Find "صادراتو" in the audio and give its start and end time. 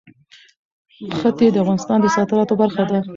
2.15-2.53